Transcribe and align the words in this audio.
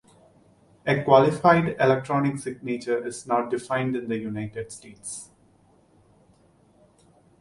A 0.87 1.03
qualified 1.03 1.75
electronic 1.79 2.39
signature 2.39 3.05
is 3.05 3.27
not 3.27 3.51
defined 3.51 3.95
in 3.95 4.07
the 4.09 4.17
United 4.17 4.71
States. 4.71 5.29